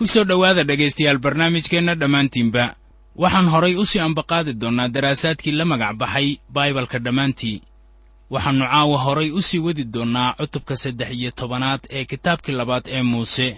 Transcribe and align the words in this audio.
ku 0.00 0.06
soo 0.08 0.24
dhowaada 0.24 0.64
dhegaystayaal 0.64 1.18
barnaamijkeenna 1.24 1.94
dhammaantiinba. 2.00 2.64
Waxaan 3.22 3.48
horay 3.52 3.74
u 3.76 3.84
sii 3.90 4.00
ambaqaadi 4.08 4.52
doonnaa 4.60 4.88
daraasaadkii 4.94 5.52
la 5.58 5.64
magac 5.64 5.94
baxay 6.00 6.28
baibalka 6.54 6.98
dhammaantii. 6.98 7.56
Waxaannu 8.30 8.64
caawa 8.72 8.98
horay 9.04 9.30
u 9.30 9.40
sii 9.42 9.58
wadi 9.66 9.84
doonnaa 9.84 10.32
cutubka 10.38 10.76
saddex 10.76 11.10
iyo 11.12 11.30
tobanaad 11.30 11.80
ee 11.90 12.04
kitaabkii 12.04 12.52
labaad 12.52 12.84
ee 12.88 13.02
muuse 13.02 13.48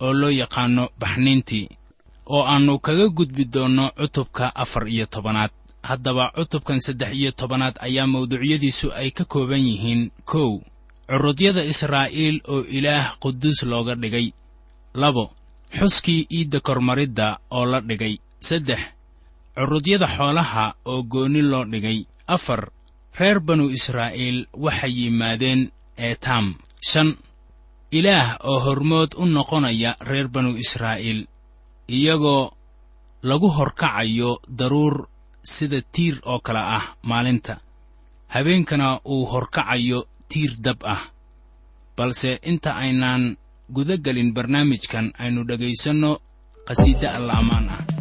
oo 0.00 0.12
loo 0.20 0.30
yaqaanno 0.30 0.84
baxniintii 1.00 1.68
oo 2.26 2.42
aannu 2.52 2.78
kaga 2.78 3.08
gudbi 3.08 3.44
doonno 3.44 3.90
cutubka 4.00 4.56
afar 4.56 4.88
iyo 4.88 5.06
tobanaad. 5.06 5.50
Haddaba 5.82 6.24
cutubkan 6.36 6.80
saddex 6.80 7.12
iyo 7.20 7.30
tobanaad 7.30 7.76
ayaa 7.86 8.06
mawduucyadiisu 8.06 8.92
ay 9.00 9.10
ka 9.10 9.24
kooban 9.24 9.60
yihiin 9.60 10.10
kow. 10.24 10.60
Curudyada 11.10 11.64
israa'iil 11.64 12.40
oo 12.48 12.60
ilaah 12.76 13.18
quduus 13.22 13.62
looga 13.62 13.94
dhigay. 13.94 14.32
Labo 14.94 15.24
xuskii 15.78 16.26
iidda 16.30 16.60
kormaridda 16.60 17.38
oo 17.50 17.66
la 17.66 17.80
dhigay. 17.80 18.18
Saddex 18.40 18.80
curudyada 19.54 20.06
xoolaha 20.16 20.74
oo 20.84 21.02
goonni 21.02 21.42
loo 21.42 21.64
dhigay. 21.64 22.06
Afar 22.26 22.70
reer 23.18 23.40
banu 23.40 23.70
israa'iil 23.70 24.46
waxay 24.64 24.92
yimaadeen 24.98 25.70
eetaam 25.96 26.54
shan 26.90 27.16
ilaah 27.90 28.36
oo 28.44 28.60
hormood 28.60 29.14
u 29.16 29.24
noqonaya 29.26 29.96
reer 30.00 30.28
banu 30.28 30.56
israa'iil 30.56 31.26
iyagoo 31.88 32.50
lagu 33.22 33.48
horkacayo 33.48 34.40
daruur 34.58 35.08
sida 35.42 35.80
tiir 35.92 36.20
oo 36.24 36.40
kale 36.40 36.58
ah 36.58 36.96
maalinta. 37.02 37.54
Habeenkana 38.28 39.00
uu 39.04 39.24
horkacayo 39.32 40.06
tiir 40.28 40.52
dab 40.58 40.82
ah. 40.84 41.02
Balse 41.96 42.40
inta 42.42 42.76
aynaan 42.76 43.36
guda 43.74 43.96
gelin 43.96 44.32
barnaamijkan 44.36 45.12
aynu 45.18 45.44
dhegaysanno 45.48 46.10
qhasiidde 46.68 47.08
alla 47.16 47.32
ammaan 47.40 47.66
ah 47.76 47.95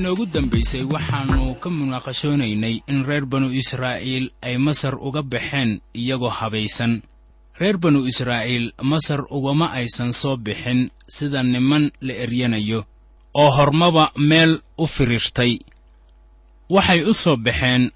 markii 0.00 0.02
noogu 0.02 0.26
dambaysay 0.32 0.84
waxaannu 0.84 1.54
ka 1.60 1.70
munaaqashoonaynay 1.70 2.80
in 2.88 3.04
reer 3.04 3.26
banu 3.26 3.52
israa'iil 3.52 4.30
ay 4.42 4.56
masar 4.58 4.94
uga 4.94 5.22
baxeen 5.22 5.80
iyagoo 5.94 6.30
habaysan. 6.30 7.02
Reer 7.60 7.78
banu 7.78 8.06
israa'iil 8.06 8.72
masar 8.82 9.24
ugama 9.30 9.66
aysan 9.72 10.12
soo 10.12 10.36
bixin 10.36 10.90
sida 11.08 11.42
niman 11.42 11.90
la 12.00 12.14
eryanayo 12.14 12.84
oo 13.34 13.50
hormaba 13.50 14.12
meel 14.16 14.60
u 14.78 14.86
firiirtay. 14.86 15.58
Waxay 16.70 17.04
u 17.04 17.14
soo 17.14 17.36
baxeen 17.36 17.90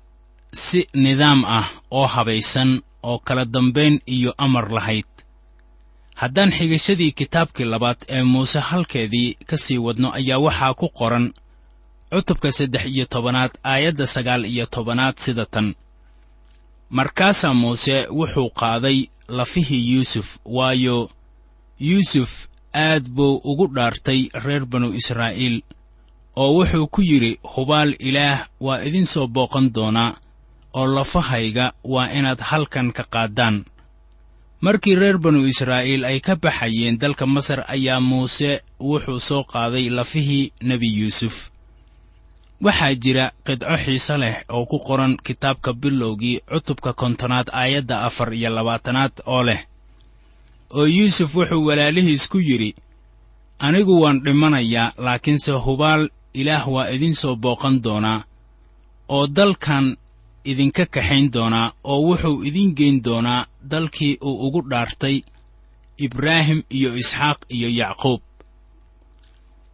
si 0.53 0.87
nidaam 0.95 1.45
ah 1.45 1.69
oo 1.91 2.07
habaysan 2.07 2.83
oo 3.03 3.19
kala 3.19 3.45
dambayn 3.45 4.01
iyo 4.07 4.35
amar 4.39 4.71
lahayd. 4.71 5.09
Haddaan 6.15 6.51
xigashadii 6.53 7.13
kitaabkii 7.13 7.65
labaad 7.65 8.05
ee 8.09 8.23
muuse 8.23 8.61
halkeedii 8.61 9.37
ka 9.47 9.57
sii 9.57 9.79
wadno 9.79 10.13
ayaa 10.13 10.39
waxaa 10.39 10.75
ku 10.75 10.89
qoran 10.89 11.33
cutubka 12.15 12.49
saddex 12.59 12.85
iyo 12.95 13.05
tobanaad 13.15 13.53
aayadda 13.73 14.07
sagaal 14.15 14.43
iyo 14.53 14.65
tobanaad 14.75 15.17
sida 15.25 15.47
tan. 15.47 15.75
Markaasaa 16.91 17.55
muuse 17.55 17.97
wuxuu 18.19 18.51
qaaday 18.61 18.99
lafihii 19.29 19.93
yuusuf 19.95 20.29
waayo 20.45 21.11
yuusuf 21.81 22.47
aad 22.75 23.05
buu 23.09 23.41
ugu 23.45 23.67
dhaartay 23.75 24.29
reer 24.45 24.65
banu 24.67 24.89
israa'iil 25.01 25.57
oo 26.37 26.51
wuxuu 26.59 26.87
ku 26.95 27.01
yidhi 27.03 27.33
hubaal 27.55 27.91
ilaah 28.09 28.47
waa 28.61 28.83
idin 28.89 29.07
soo 29.07 29.27
booqan 29.27 29.67
doonaa 29.75 30.17
oo 30.79 30.87
lafahayga 30.97 31.73
waa 31.93 32.09
inaad 32.19 32.41
halkan 32.51 32.93
ka 32.97 33.05
qaaddaan 33.15 33.65
markii 34.61 34.95
reer 35.03 35.19
banu 35.25 35.41
israa'iil 35.53 36.05
ay 36.11 36.19
ka 36.27 36.35
baxayeen 36.37 36.99
dalka 37.03 37.27
masar 37.27 37.61
ayaa 37.75 38.01
muuse 38.01 38.51
wuxuu 38.81 39.21
soo 39.29 39.43
qaaday 39.53 39.87
lafihii 39.99 40.53
nebi 40.69 40.89
yuusuf 41.01 41.37
waxaa 42.65 42.95
jira 43.03 43.27
qidco 43.47 43.77
xiise 43.85 44.15
leh 44.23 44.37
oo 44.57 44.65
ku 44.71 44.79
qoran 44.87 45.13
kitaabka 45.27 45.71
bilowgii 45.83 46.37
cutubka 46.53 46.91
kontonaad 47.01 47.49
aayadda 47.61 47.97
afar 48.09 48.29
iyo 48.39 48.51
labaatanaad 48.57 49.13
oo 49.35 49.43
leh 49.49 49.61
oo 50.79 50.87
yuusuf 50.97 51.31
wuxuu 51.37 51.67
walaalihiis 51.69 52.25
ku 52.33 52.39
yidhi 52.49 52.71
anigu 53.67 53.95
waan 54.03 54.19
dhimanayaa 54.25 54.93
laakiinse 55.05 55.53
hubaal 55.67 56.03
ilaah 56.41 56.65
waa 56.75 56.89
idin 56.95 57.15
soo 57.23 57.37
booqan 57.45 57.77
doonaa 57.85 58.21
oo 59.17 59.27
dalkan 59.37 59.87
idinka 60.51 60.85
kaxayn 60.95 61.27
doonaa 61.35 61.69
oo 61.93 62.01
wuxuu 62.09 62.37
idin 62.49 62.71
geyn 62.79 62.97
doonaa 63.07 63.47
dalkii 63.71 64.15
uu 64.29 64.37
ugu 64.47 64.61
dhaartay 64.71 65.17
ibraahim 66.07 66.61
iyo 66.77 66.91
isxaaq 67.03 67.39
iyo 67.57 67.69
yacquub 67.81 68.21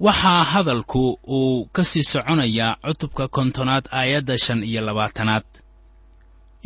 waxaa 0.00 0.44
hadalku 0.52 1.18
uu 1.28 1.66
ka 1.74 1.84
sii 1.84 2.02
soconayaa 2.12 2.76
cutubka 2.86 3.24
kontonaad 3.36 3.84
aayadda 3.92 4.38
shan 4.44 4.64
iyo 4.64 4.80
labaatanaad. 4.88 5.44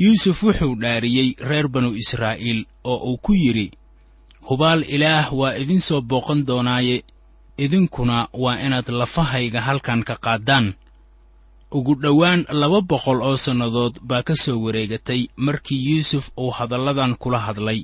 Yuusuf 0.02 0.42
wuxuu 0.42 0.74
dhaariyey 0.82 1.28
reer 1.48 1.68
banu 1.68 1.90
israa'iil 2.02 2.60
oo 2.84 2.96
uu 3.10 3.18
ku 3.24 3.32
yidhi 3.42 3.70
hubaal 4.48 4.82
ilaah 4.94 5.26
waa 5.40 5.54
idin 5.62 5.80
soo 5.80 6.00
booqan 6.10 6.40
doonaaye. 6.48 6.96
Idinkuna 7.64 8.28
waa 8.42 8.58
inaad 8.66 8.88
lafahayga 9.00 9.60
halkan 9.60 10.02
ka 10.08 10.14
qaaddaan 10.24 10.66
ugu 11.76 11.94
dhowaan 12.02 12.40
laba 12.60 12.80
boqol 12.90 13.20
oo 13.28 13.36
sannadood 13.44 13.94
baa 14.08 14.22
ka 14.28 14.34
soo 14.44 14.58
wareegatay 14.64 15.20
markii 15.46 15.80
yuusuf 15.90 16.24
uu 16.42 16.50
hadalladan 16.58 17.12
kula 17.22 17.38
hadlay. 17.46 17.80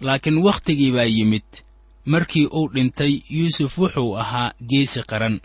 Laakiin 0.00 0.38
wakhtigii 0.46 0.92
baa 0.96 1.06
yimid 1.16 1.46
markii 2.04 2.46
uu 2.46 2.68
dhintay 2.74 3.20
yuusuf 3.30 3.78
wuxuu 3.78 4.16
ahaa 4.22 4.52
geesi 4.70 5.02
qaran 5.10 5.40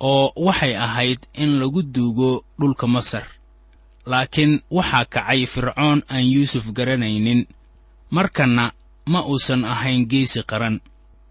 oo 0.00 0.32
waxay 0.36 0.74
ahayd 0.76 1.20
in 1.34 1.58
lagu 1.60 1.82
duugo 1.82 2.44
dhulka 2.60 2.86
masar. 2.86 3.26
Laakiin 4.06 4.60
waxaa 4.70 5.04
kacay 5.04 5.46
fircoon 5.46 6.02
aan 6.08 6.26
yuusuf 6.34 6.64
garanaynin 6.76 7.46
markanna 8.10 8.72
ma 9.06 9.20
uusan 9.26 9.64
ahayn 9.64 10.06
geesi 10.06 10.42
qaran. 10.50 10.80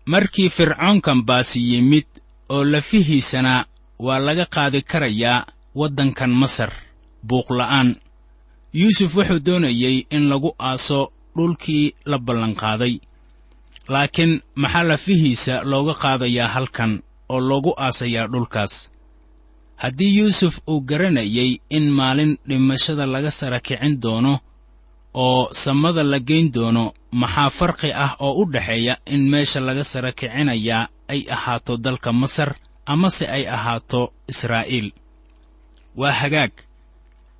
Markii 0.05 0.49
fircoonkan 0.49 1.23
baasi 1.27 1.59
yimid 1.73 2.07
oo 2.49 2.63
lafihiisana 2.65 3.65
waa 3.99 4.19
laga 4.19 4.45
qaadi 4.45 4.81
karayaa 4.81 5.45
waddankan 5.75 6.31
masar 6.41 6.71
buuqla'aan 7.27 7.95
yuusuf 8.73 9.15
wuxuu 9.15 9.39
doonayey 9.45 10.05
in 10.15 10.23
lagu 10.31 10.55
aaso 10.59 11.11
dhulkii 11.37 11.95
la 12.05 12.17
ballanqaaday 12.19 12.99
laakiin 13.93 14.33
maxaa 14.61 14.83
lafihiisa 14.91 15.53
looga 15.71 15.93
qaadayaa 16.03 16.47
halkan 16.55 16.91
oo 17.33 17.39
loogu 17.49 17.71
aasayaa 17.85 18.27
dhulkaas? 18.33 18.73
Haddii 19.81 20.17
yuusuf 20.17 20.55
uu 20.71 20.81
garanayay 20.89 21.51
in 21.77 21.85
maalin 21.97 22.31
dhimashada 22.47 23.05
laga 23.13 23.31
sara 23.39 23.59
kicin 23.67 23.93
doono 24.03 24.33
oo 25.25 25.43
samada 25.63 26.03
la 26.11 26.19
geyn 26.29 26.47
doono 26.55 26.85
maxaa 27.21 27.49
farqi 27.57 27.89
ah 28.03 28.11
oo 28.25 28.33
u 28.41 28.51
dhexeeya 28.53 28.93
in 29.13 29.21
meesha 29.31 29.59
laga 29.67 29.83
sara 29.91 30.11
kicinayaa 30.19 30.83
ay 31.13 31.21
ahaato 31.35 31.73
dalka 31.85 32.09
masar 32.21 32.49
amase 32.93 33.25
ay 33.35 33.43
ahaato 33.55 34.01
israa'iil? 34.31 34.87
Waa 35.99 36.11
hagaag. 36.21 36.51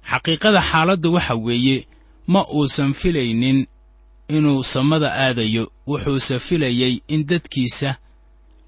Xaqiiqada 0.10 0.62
xaaladdu 0.70 1.08
waxa 1.16 1.36
weeye 1.46 1.78
ma 2.34 2.42
uusan 2.58 2.92
filaynin 3.02 3.60
inuu 4.38 4.64
samada 4.74 5.10
aadayo 5.26 5.64
wuxuuse 5.88 6.40
filayey 6.40 6.94
in 7.08 7.26
dadkiisa 7.30 7.90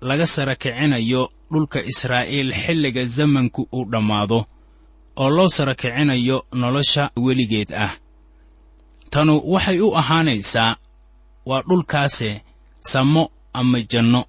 laga 0.02 0.28
sara 0.28 0.56
kicinayo 0.56 1.32
dhulka 1.52 1.80
israa'iil 1.92 2.50
xilliga 2.64 3.06
zamanku 3.16 3.62
uu 3.78 3.86
dhammaado 3.92 4.40
oo 5.22 5.30
loo 5.30 5.50
sara 5.50 5.76
kicinayo 5.76 6.38
nolosha 6.62 7.04
weligeed 7.26 7.74
ah. 7.86 7.94
Tanu 9.10 9.42
waxay 9.54 9.80
u 9.80 9.96
ahaanaysaa 10.02 10.76
waa 11.46 11.62
dhulkaase 11.62 12.42
samo 12.80 13.30
ama 13.54 13.82
janno. 13.82 14.26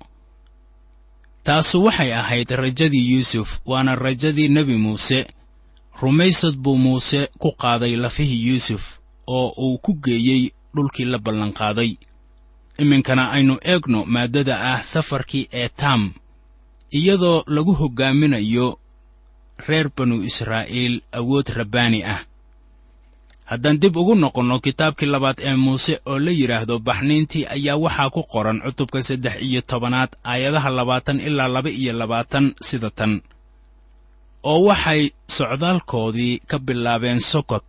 Taasu 1.44 1.84
waxay 1.84 2.12
ahayd 2.14 2.50
rajadii 2.50 3.10
yuusuf 3.12 3.48
waana 3.66 3.94
rajadii 3.94 4.48
nebi 4.48 4.76
muuse. 4.76 5.26
Rumaysad 6.00 6.56
buu 6.56 6.76
muuse 6.76 7.28
ku 7.38 7.52
qaaday 7.52 7.96
lafihii 7.96 8.46
yuusuf 8.48 8.98
oo 9.26 9.48
uu 9.58 9.78
ku 9.78 9.94
geeyey 9.94 10.50
dhulkii 10.74 11.04
la 11.12 11.18
ballanqaaday. 11.24 11.90
Iminkana 12.82 13.24
aynu 13.36 13.54
eegno 13.72 14.00
maaddada 14.14 14.54
ah 14.72 14.82
safarkii 14.92 15.44
eetaam 15.60 16.02
iyadoo 16.98 17.38
lagu 17.54 17.72
hoggaaminayo 17.80 18.66
reer 19.66 19.86
banu 19.96 20.16
israa'iil 20.30 20.94
awood 21.18 21.46
rabbaani 21.58 22.00
ah. 22.14 22.20
Haddaan 23.50 23.78
dib 23.82 23.96
ugu 23.96 24.14
noqonno 24.22 24.56
kitaabkii 24.66 25.06
labaad 25.14 25.38
ee 25.48 25.54
muuse 25.64 25.94
oo 26.10 26.18
la 26.24 26.30
yidhaahdo 26.40 26.74
baxniintii 26.86 27.44
ayaa 27.54 27.76
waxaa 27.84 28.10
ku 28.14 28.22
qoran 28.32 28.58
cutubka 28.64 28.98
saddex 29.08 29.34
iyo 29.48 29.60
tobanaad 29.70 30.10
aayadaha 30.30 30.70
labaatan 30.78 31.18
ilaa 31.28 31.48
laba 31.54 31.70
iyo 31.80 31.92
labaatan 32.00 32.46
sida 32.68 32.90
tan 32.98 33.12
oo 34.50 34.60
waxay 34.68 35.02
socdaalkoodii 35.36 36.34
ka 36.50 36.56
bilaabeen 36.66 37.20
sokot 37.32 37.68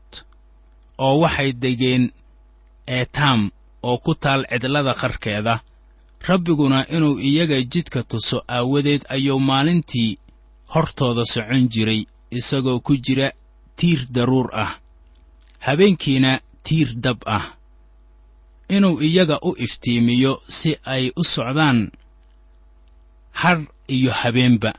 oo 1.06 1.16
waxay 1.24 1.50
degeen 1.64 2.04
eetaam 2.88 3.52
oo 3.84 3.98
ku 3.98 4.16
taal 4.16 4.42
cidlada 4.50 4.94
qarkeeda 4.94 5.64
rabbiguna 6.28 6.86
inuu 6.96 7.20
iyaga 7.20 7.58
jidka 7.62 8.04
tuso 8.04 8.38
aawadeed 8.48 9.02
ayuu 9.10 9.40
maalintii 9.40 10.18
hortooda 10.74 11.24
socon 11.26 11.70
jiray 11.74 12.02
isagoo 12.38 12.80
ku 12.80 12.94
jira 13.06 13.28
tiir 13.76 14.02
daruur 14.16 14.50
ah 14.54 14.72
habeenkiina 15.66 16.40
tiir 16.64 16.90
dab 17.04 17.20
ah. 17.26 17.46
Inuu 18.70 19.02
iyaga 19.02 19.40
u 19.42 19.56
iftiimiyo 19.58 20.42
si 20.50 20.78
ay 20.86 21.12
u 21.16 21.24
socdaan 21.24 21.92
har 23.32 23.60
iyo 23.88 24.12
habeenba 24.12 24.74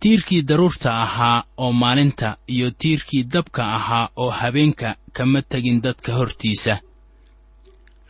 tiirkii 0.00 0.42
daruurta 0.48 0.90
ahaa 1.04 1.44
oo 1.56 1.72
maalinta 1.72 2.36
iyo 2.54 2.70
tiirkii 2.70 3.22
dabka 3.32 3.62
ahaa 3.76 4.08
oo 4.16 4.30
habeenka 4.30 4.96
kama 5.12 5.42
tegin 5.42 5.82
dadka 5.82 6.12
hortiisa. 6.18 6.74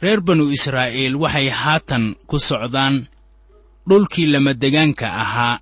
Reer 0.02 0.20
banu 0.20 0.44
israa'iil 0.56 1.16
waxay 1.23 1.49
haatan 1.49 2.04
ku 2.28 2.38
socdaan 2.38 3.06
dhulkii 3.88 4.26
lamadegaanka 4.32 5.06
ahaa 5.23 5.61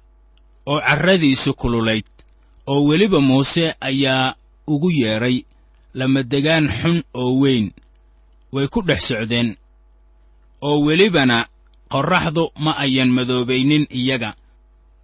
oo 0.67 0.81
carradiisu 0.89 1.55
kululayd 1.55 2.05
oo 2.67 2.81
weliba 2.89 3.21
muuse 3.21 3.75
ayaa 3.81 4.35
ugu 4.73 4.91
yeedhay 5.01 5.37
lamadegaan 5.95 6.67
xun 6.81 6.99
oo 7.15 7.31
weyn 7.43 7.67
way 8.53 8.67
ku 8.69 8.81
dhex 8.89 9.01
socdeen 9.09 9.49
oo 10.69 10.77
welibana 10.87 11.39
qorraxdu 11.93 12.45
ma 12.65 12.73
ayan 12.85 13.11
madoobaynin 13.17 13.85
iyaga 14.01 14.31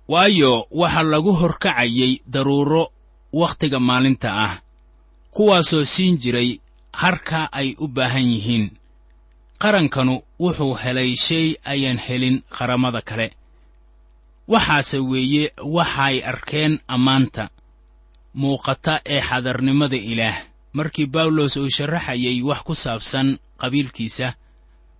waayo 0.09 0.67
waxaa 0.71 1.03
lagu 1.03 1.33
horkacayay 1.33 2.21
daruuro 2.27 2.93
wakhtiga 3.33 3.81
maalinta 3.81 4.31
ah 4.47 4.55
kuwaasoo 5.35 5.85
siin 5.85 6.19
jiray 6.19 6.61
harka 6.93 7.49
ay 7.53 7.75
u 7.79 7.89
baahan 7.89 8.23
yihiin. 8.33 8.71
Qarankanu 9.59 10.23
wuxuu 10.41 10.75
helay 10.83 11.17
shay 11.17 11.57
ayaan 11.65 11.99
helin 11.99 12.43
qaramada 12.57 13.01
kale. 13.03 13.33
Waxaase 14.49 14.99
weeye 14.99 15.53
waxay 15.77 16.23
arkeen 16.31 16.81
ammaanta 16.89 17.49
muuqata 18.35 19.01
ee 19.07 19.21
xadarnimada 19.21 19.97
ilaah. 19.97 20.37
Markii 20.73 21.07
bawlos 21.07 21.57
uu 21.57 21.71
sharaxayay 21.77 22.43
wax 22.43 22.61
ku 22.67 22.75
saabsan 22.75 23.39
qabiilkiisa 23.61 24.35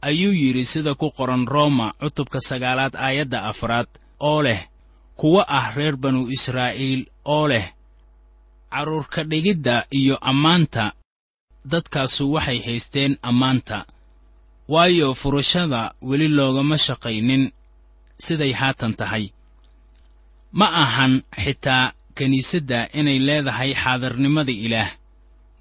ayuu 0.03 0.33
yidhi 0.33 0.65
sida 0.65 0.95
ku 0.95 1.11
qoran 1.11 1.47
rooma 1.47 1.93
cutubka 2.01 2.41
sagaalaad 2.41 2.95
aayadda 2.97 3.39
afraad 3.51 3.87
oo 4.21 4.43
leh 4.43 4.61
kuwa 5.17 5.43
ah 5.49 5.67
reer 5.77 5.97
banu 5.97 6.21
israa'iil 6.37 7.03
oo 7.25 7.49
leh 7.49 7.67
carruurka 8.71 9.25
dhigidda 9.25 9.87
iyo 9.91 10.17
ammaanta. 10.31 10.93
Dadkaasu 11.65 12.33
waxay 12.33 12.59
haysteen 12.67 13.13
ammaanta. 13.23 13.79
Waayo 14.69 15.15
furashada 15.15 15.95
weli 16.03 16.29
loogama 16.29 16.77
shaqaynin 16.87 17.45
siday 18.19 18.53
haatan 18.61 18.95
tahay. 19.01 19.25
Ma 20.53 20.67
ahan 20.85 21.23
xitaa 21.45 21.93
kiniisadda 22.17 22.89
inay 22.99 23.19
leedahay 23.19 23.71
xaadarnimada 23.83 24.53
ilaah. 24.67 24.91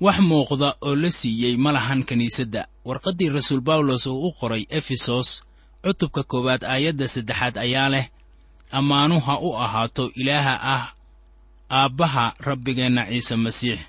Wax 0.02 0.18
muuqda 0.30 0.70
oo 0.88 0.96
la 1.02 1.10
siiyey 1.20 1.56
ma 1.64 1.72
lahan 1.78 2.02
kiniisadda 2.10 2.62
warqaddii 2.88 3.30
rasuul 3.30 3.62
bawlos 3.68 4.06
uu 4.08 4.28
u 4.28 4.32
qoray 4.40 4.64
efesos 4.80 5.30
cutubka 5.84 6.22
koowaad 6.32 6.64
aayadda 6.74 7.08
saddexaad 7.14 7.56
ayaa 7.66 7.90
leh 7.94 8.06
ammaanu 8.78 9.16
ha 9.26 9.34
u 9.40 9.50
ahaato 9.64 10.04
ilaaha 10.22 10.56
ah 10.76 10.84
aabbaha 11.80 12.26
rabbigeenna 12.48 13.02
ciise 13.12 13.36
masiix. 13.46 13.80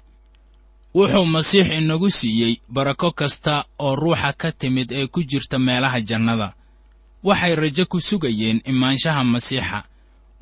Wuxuu 0.97 1.27
masiix 1.35 1.67
inagu 1.79 2.09
siiyey 2.19 2.55
barako 2.75 3.09
kasta 3.19 3.55
oo 3.87 3.95
ruuxa 4.03 4.31
ka 4.41 4.49
timid 4.61 4.89
ee 4.99 5.07
ku 5.15 5.21
jirta 5.31 5.57
meelaha 5.67 5.99
jannada. 6.09 6.49
Waxay 7.27 7.55
rajo 7.63 7.85
ku 7.93 7.99
sugayeen 8.09 8.59
imaanshaha 8.73 9.23
masiixa 9.35 9.79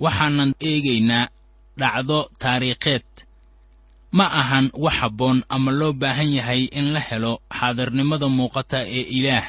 waxaanan 0.05 0.51
eegaynaa 0.69 1.27
dhacdo 1.81 2.19
taariikheed. 2.43 3.07
Ma 4.17 4.27
ahan 4.41 4.67
wax 4.85 4.95
habboon 5.01 5.39
ama 5.55 5.71
loo 5.79 5.93
baahan 6.01 6.31
yahay 6.39 6.63
in 6.79 6.87
la 6.95 7.01
helo 7.09 7.33
xaadarnimada 7.59 8.29
muuqata 8.37 8.79
ee 8.99 9.05
ilaah 9.19 9.47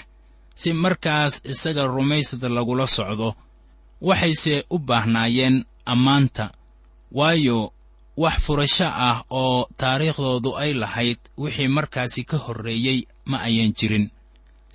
si 0.60 0.70
markaas 0.84 1.34
isaga 1.52 1.84
rumaysada 1.96 2.48
lagula 2.58 2.86
socdo 2.98 3.30
waxayse 4.07 4.55
u 4.69 4.77
baahnaayeen 4.88 5.55
ammaanta. 5.93 6.45
Waayo 7.17 7.60
wax 8.24 8.36
furasho 8.45 8.88
ah 9.07 9.17
oo 9.41 9.67
taariikhdoodu 9.79 10.51
ay 10.63 10.72
lahayd 10.81 11.19
wixii 11.41 11.67
markaasi 11.77 12.22
ka 12.29 12.38
horreeyey 12.45 13.00
ma 13.29 13.38
ayan 13.48 13.72
jirin. 13.77 14.05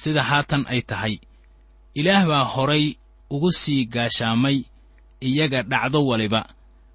Sida 0.00 0.22
haatan 0.30 0.62
ay 0.72 0.80
tahay 0.90 1.14
ilaah 1.98 2.24
baa 2.30 2.44
horay 2.54 2.84
ugu 3.34 3.50
sii 3.60 3.84
gaashaamay 3.94 4.58
iyaga 5.28 5.60
dhacdo 5.70 6.06
waliba 6.06 6.42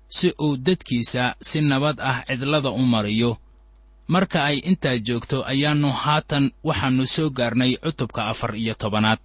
si 0.07 0.27
uu 0.45 0.57
dadkiisa 0.65 1.23
si 1.47 1.57
nabad 1.61 1.97
ah 2.09 2.23
cidlada 2.27 2.69
u 2.71 2.81
mariyo. 2.93 3.31
Marka 4.07 4.39
ay 4.49 4.57
intaa 4.69 4.97
joogto 5.07 5.37
ayaannu 5.51 5.91
haatan 6.03 6.45
waxaannu 6.67 7.05
soo 7.15 7.29
gaarnay 7.37 7.71
cutubka 7.83 8.21
afar 8.31 8.51
iyo 8.55 8.73
tobanaad. 8.81 9.19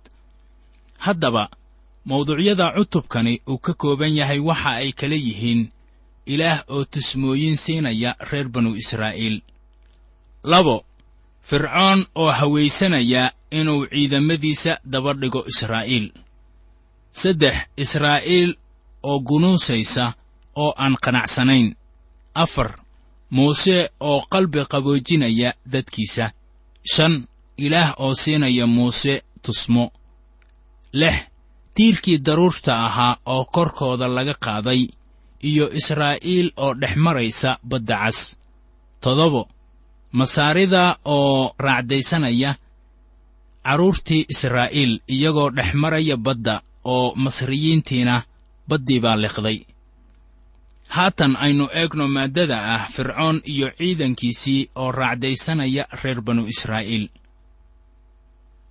Haddaba 1.04 1.44
mawduucyada 2.04 2.72
cutubkani 2.76 3.40
uu 3.48 3.58
ka 3.58 3.74
kooban 3.74 4.14
yahay 4.16 4.38
waxa 4.38 4.70
ay 4.82 4.92
kala 4.92 5.14
yihiin 5.16 5.70
ilaah 6.26 6.64
oo 6.68 6.84
tusmooyin 6.84 7.56
siinaya 7.56 8.16
reer 8.30 8.48
banu 8.48 8.76
israa'iil. 8.76 9.42
Labo 10.44 10.84
fircoon 11.42 12.06
oo 12.14 12.30
hawaysanaya 12.30 13.32
inuu 13.50 13.86
ciidamadiisa 13.86 14.80
daba 14.84 15.12
dhigo 15.14 15.44
israa'iil. 15.48 16.12
Saddex 17.12 17.56
israa'iil 17.76 18.50
oo 19.02 19.20
gunuusaysa 19.20 20.12
oo 20.56 20.72
aan 20.76 20.94
qanacsanayn. 21.04 21.74
Afar 22.34 22.70
muuse 23.30 23.90
oo 24.00 24.20
qalbi 24.32 24.64
qaboojinaya 24.72 25.54
dadkiisa. 25.72 26.32
Shan 26.92 27.26
ilaah 27.56 27.94
oo 27.98 28.14
siinaya 28.14 28.66
muuse 28.66 29.22
tusmo. 29.42 29.92
Lix 30.92 31.16
tiirkii 31.78 32.18
daruurta 32.26 32.72
ahaa 32.86 33.16
oo 33.34 33.44
korkooda 33.54 34.06
laga 34.16 34.34
qaaday 34.44 34.80
iyo 35.50 35.66
israa'iil 35.80 36.48
oo 36.64 36.72
dhex 36.80 36.94
maraysa 37.06 37.50
badda 37.70 37.96
cas. 38.02 38.18
Toddobo 39.02 39.42
masaarida 40.18 40.82
oo 41.04 41.54
raacdaysanaya 41.66 42.50
carruurtii 43.66 44.26
israa'iil 44.34 44.92
iyagoo 45.14 45.50
dhex 45.56 45.70
maraya 45.82 46.16
badda 46.26 46.54
oo 46.94 47.14
masriyiintiina 47.24 48.14
baddii 48.68 49.00
baa 49.04 49.16
liqday. 49.24 49.58
Haatan 50.96 51.32
aynu 51.44 51.64
eegno 51.80 52.04
maaddada 52.16 52.58
ah 52.74 52.82
fircoon 52.94 53.36
iyo 53.52 53.68
ciidankiisii 53.78 54.60
oo 54.82 54.90
raacdaysanaya 55.00 55.84
reer 56.02 56.20
banu 56.26 56.42
israa'iil 56.54 57.04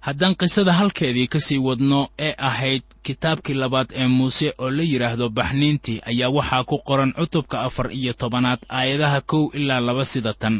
haddaan 0.08 0.36
qisada 0.40 0.74
halkeedii 0.80 1.28
ka 1.34 1.40
sii 1.40 1.58
wadno 1.68 2.00
ee 2.28 2.34
ahayd 2.50 2.84
kitaabkii 3.04 3.54
labaad 3.62 3.90
ee 4.02 4.08
muuse 4.18 4.54
oo 4.58 4.70
la 4.78 4.84
yidhaahdo 4.92 5.30
baxniintii 5.38 6.02
ayaa 6.12 6.30
waxaa 6.38 6.64
ku 6.70 6.78
qoran 6.88 7.12
cutubka 7.18 7.58
afar 7.68 7.88
iyo 8.00 8.14
tobanaad 8.14 8.60
aayadaha 8.78 9.22
kow 9.22 9.44
ilaa 9.60 9.80
laba 9.88 10.06
sida 10.06 10.34
tan. 10.42 10.56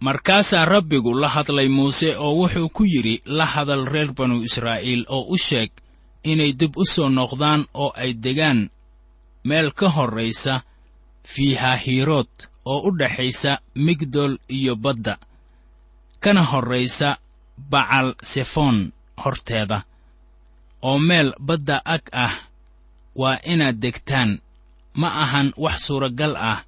Markaasaa 0.00 0.64
rabbigu 0.64 1.14
la 1.22 1.28
hadlay 1.28 1.68
muuse 1.68 2.16
oo 2.16 2.32
wuxuu 2.40 2.68
ku 2.76 2.82
yidhi 2.92 3.22
la 3.24 3.46
hadal 3.54 3.84
reer 3.92 4.10
banu 4.18 4.36
israa'iil 4.48 5.02
oo 5.08 5.24
u 5.28 5.36
sheeg 5.46 5.70
inay 6.30 6.52
dib 6.60 6.76
u 6.76 6.84
soo 6.94 7.08
noqdaan 7.08 7.62
oo 7.82 7.90
ay 8.02 8.12
degaan. 8.24 8.60
Meel 9.48 9.68
ka 9.78 9.88
horraysa 9.96 10.54
fiihahiirood 11.32 12.32
oo 12.64 12.78
u 12.88 12.98
dhexaysa 12.98 13.52
migdol 13.74 14.36
iyo 14.48 14.76
badda. 14.76 15.14
Kana 16.20 16.42
horraysa 16.50 17.16
bacal 17.58 18.14
sefoon 18.22 18.92
horteeda 19.24 19.78
oo 20.82 20.98
meel 20.98 21.32
badda 21.40 21.76
ag 21.84 22.04
ah 22.12 22.34
waa 23.20 23.38
inaad 23.52 23.76
degtaan. 23.84 24.40
Ma 25.00 25.08
ahan 25.22 25.48
wax 25.56 25.76
suuragal 25.86 26.34
ah 26.36 26.60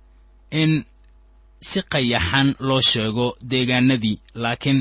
in 0.50 0.72
si 1.60 1.80
qayaxan 1.92 2.48
loo 2.68 2.80
sheego 2.90 3.26
deegaannadii 3.50 4.18
laakiin 4.34 4.80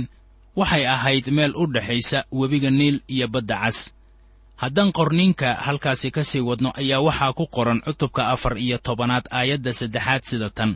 waxay 0.55 0.85
ahayd 0.95 1.25
meel 1.37 1.53
u 1.55 1.63
dhexaysa 1.73 2.19
webiga 2.31 2.71
niil 2.71 2.97
iyo 3.07 3.27
badda 3.27 3.57
cas. 3.63 3.79
Haddaan 4.61 4.91
qorniinka 4.97 5.53
halkaasi 5.65 6.11
ka 6.15 6.23
sii 6.23 6.41
wadno 6.49 6.69
ayaa 6.81 7.01
waxaa 7.07 7.33
ku 7.37 7.45
qoran 7.55 7.81
cutubka 7.85 8.21
afar 8.33 8.57
iyo 8.57 8.77
tobanaad 8.77 9.25
aayadda 9.37 9.73
saddexaad 9.79 10.23
sida 10.29 10.49
tan 10.49 10.71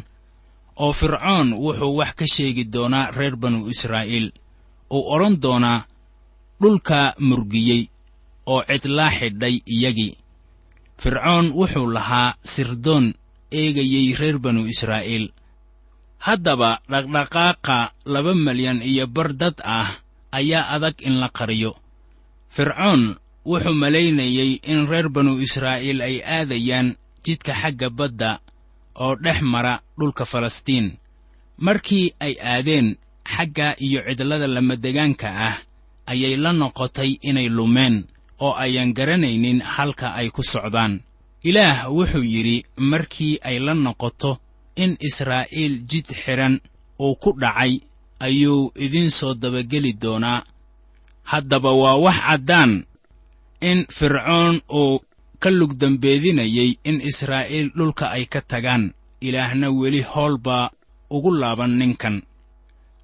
oo 0.83 0.93
fircoon 0.93 1.53
wuxuu 1.63 1.95
wax 1.99 2.11
ka 2.19 2.25
sheegi 2.33 2.63
doonaa 2.73 3.11
reer 3.17 3.35
banu 3.41 3.59
israa'iil 3.73 4.27
uu 4.95 5.03
odhan 5.13 5.35
doonaa 5.43 5.85
dhulka 6.61 6.99
murgiyey 7.27 7.83
oo 8.45 8.61
cidlaa 8.69 9.11
xidhay 9.17 9.55
iyagii. 9.75 10.17
Fircoon 11.01 11.45
wuxuu 11.57 11.87
lahaa 11.95 12.35
sirdoon 12.53 13.05
eegayey 13.59 14.07
reer 14.19 14.37
banu 14.43 14.61
israa'iil. 14.73 15.25
Haddaba 16.25 16.69
dhaqdhaqaaqa 16.91 17.77
laba 18.13 18.33
malyan 18.35 18.79
iyo 18.91 19.05
bar 19.07 19.29
dad 19.41 19.57
ah 19.63 19.89
ayaa 20.31 20.69
adag 20.75 20.95
in 21.07 21.15
la 21.21 21.29
qariyo. 21.37 21.71
Fircoon 22.55 23.15
wuxuu 23.45 23.75
malaynayey 23.83 24.51
in 24.71 24.87
reer 24.91 25.07
banu 25.15 25.39
israa'iil 25.45 25.99
ay 26.01 26.15
aadayaan 26.35 26.87
jidka 27.23 27.53
xagga 27.61 27.89
badda 27.89 28.31
oo 29.03 29.15
dhex 29.23 29.39
mara 29.41 29.73
dhulka 29.99 30.25
falastiin. 30.31 30.87
Markii 31.65 32.13
ay 32.19 32.33
aadeen 32.53 32.87
xagga 33.33 33.67
iyo 33.85 33.99
cidlada 34.07 34.47
lamadegaanka 34.47 35.27
ah 35.47 35.55
ayay 36.11 36.35
la 36.43 36.51
noqotay 36.53 37.11
inay 37.29 37.49
lumeen 37.57 37.95
oo 38.45 38.53
ayaan 38.63 38.93
garanaynin 38.97 39.59
halka 39.61 40.07
ay 40.19 40.29
ku 40.35 40.41
socdaan. 40.43 40.93
Ilaah 41.49 41.87
wuxuu 41.95 42.23
yidhi 42.33 42.57
markii 42.91 43.39
ay 43.47 43.57
la 43.65 43.73
noqoto 43.85 44.31
in 44.83 44.91
israa'iil 44.99 45.75
jid 45.89 46.07
xidhan 46.21 46.55
uu 46.99 47.15
ku 47.21 47.29
dhacay 47.41 47.73
ayuu 48.19 48.71
idiin 48.75 49.11
soo 49.11 49.33
dabageli 49.41 49.93
doonaa. 50.01 50.43
Haddaba 51.31 51.71
waa 51.81 51.95
wax 52.05 52.17
caddaan 52.27 52.71
in 53.69 53.79
fircoon 53.97 54.55
uu 54.79 54.99
ka 55.41 55.49
lugdambeedinayey 55.59 56.71
in 56.89 56.97
israa'iil 57.09 57.67
dhulka 57.77 58.05
ay 58.15 58.25
ka 58.25 58.41
tagaan. 58.41 58.83
Ilaahna 59.21 59.67
weli 59.79 60.01
howl 60.01 60.37
baa 60.45 60.71
ugu 61.11 61.31
laaban 61.41 61.75
ninkan 61.79 62.15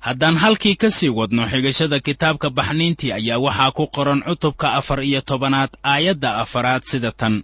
haddaan 0.05 0.37
halkii 0.43 0.75
ka 0.81 0.89
sii 0.97 1.09
wadno 1.19 1.43
xigashada 1.51 1.97
kitaabka 2.07 2.47
baxniintii 2.57 3.11
ayaa 3.19 3.39
waxaa 3.45 3.71
ku 3.77 3.83
qoran 3.95 4.21
cutubka 4.27 4.67
afar 4.79 4.99
iyo 5.09 5.21
tobanaad 5.29 5.69
aayadda 5.83 6.29
afaraad 6.43 6.83
sida 6.91 7.11
tan. 7.19 7.35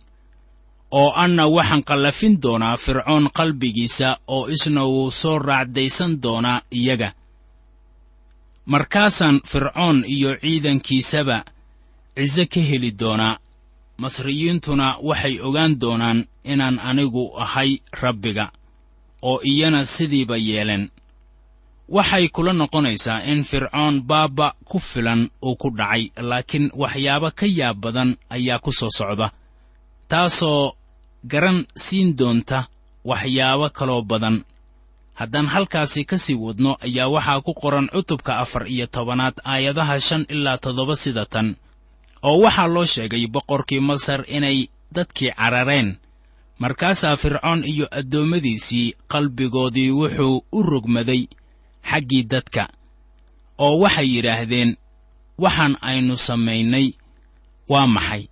Oo 1.00 1.12
anna 1.24 1.44
waxaan 1.56 1.84
qallafin 1.90 2.34
doonaa 2.44 2.78
fircoon 2.84 3.26
qalbigiisa 3.38 4.10
oo 4.36 4.44
isna 4.56 4.82
wuu 4.92 5.12
soo 5.22 5.38
raacdaysan 5.40 6.12
doonaa 6.24 6.62
iyaga. 6.80 7.10
Markaasaan 8.66 9.38
fircoon 9.52 9.98
iyo 10.16 10.32
ciidankiisaba 10.42 11.38
ciso 12.18 12.44
ka 12.54 12.60
heli 12.70 12.92
doonaa. 13.02 13.36
Masriyiintuna 14.02 14.88
waxay 15.08 15.36
ogaan 15.48 15.74
doonaan 15.82 16.20
inaan 16.52 16.78
anigu 16.90 17.24
ahay 17.44 17.72
rabbiga 18.02 18.46
oo 19.30 19.40
iyana 19.52 19.80
sidiiba 19.86 20.38
yeeleen 20.38 20.84
waxay 21.96 22.26
kula 22.36 22.54
noqonaysaa 22.62 23.20
in 23.32 23.40
fircoon 23.50 23.96
baabba 24.10 24.48
ku 24.70 24.78
filan 24.80 25.22
uu 25.48 25.56
ku 25.62 25.68
dhacay 25.80 26.04
laakiin 26.30 26.66
waxyaabo 26.82 27.30
ka 27.40 27.46
yaab 27.60 27.78
badan 27.84 28.10
ayaa 28.36 28.60
ku 28.64 28.72
soo 28.80 28.90
socda 29.00 29.28
taasoo 30.12 30.64
garan 31.32 31.60
siin 31.86 32.10
doonta 32.20 32.60
waxyaabo 33.10 33.68
kaloo 33.78 34.02
badan. 34.12 34.38
Haddaan 35.20 35.48
halkaasi 35.54 36.02
ka 36.10 36.18
sii 36.18 36.36
wadno 36.46 36.72
ayaa 36.86 37.08
waxaa 37.16 37.42
ku 37.46 37.52
qoran 37.62 37.88
cutubka 37.94 38.32
afar 38.44 38.64
iyo 38.74 38.86
tobanaad 38.96 39.36
aayadaha 39.52 39.96
shan 40.08 40.24
ilaa 40.34 40.58
toddoba 40.64 40.96
sida 41.04 41.26
tan 41.34 41.48
oo 42.28 42.38
waxaa 42.46 42.68
loo 42.76 42.86
sheegay 42.94 43.28
boqorkii 43.34 43.80
masar 43.90 44.22
inay 44.38 44.58
dadkii 44.96 45.32
carareen. 45.40 45.90
Markaasaa 46.62 47.18
fircoon 47.22 47.62
iyo 47.74 47.86
addoommadiisii 48.00 48.94
qalbigoodii 49.12 49.92
wuxuu 50.00 50.36
u 50.52 50.60
rogmaday 50.72 51.22
xaggii 51.92 52.24
dadka 52.32 52.64
oo 53.66 53.76
waxay 53.84 54.08
yidhaahdeen 54.16 54.72
waxaan 55.44 55.74
aynu 55.90 56.16
samaynay 56.28 56.88
waa 57.72 57.88
maxay? 57.96 58.24